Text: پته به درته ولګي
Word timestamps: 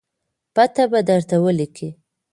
پته 0.55 0.83
به 0.91 0.99
درته 1.09 1.35
ولګي 1.43 1.89